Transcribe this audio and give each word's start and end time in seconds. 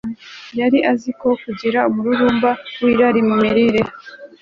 yari 0.59 0.77
azi 0.91 1.11
ko 1.19 1.29
kugira 1.43 1.79
umururumba 1.89 2.49
wirari 2.83 3.21
mu 3.27 3.35
mirire 3.43 3.81